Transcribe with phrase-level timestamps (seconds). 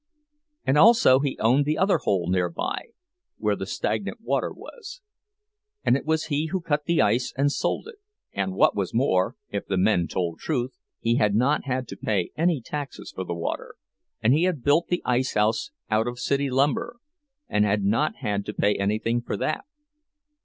[0.65, 2.85] And also he owned the other hole near by,
[3.37, 4.99] where the stagnant water was;
[5.83, 7.97] and it was he who cut the ice and sold it;
[8.33, 12.31] and what was more, if the men told truth, he had not had to pay
[12.35, 13.75] any taxes for the water,
[14.23, 16.97] and he had built the ice house out of city lumber,
[17.47, 19.65] and had not had to pay anything for that.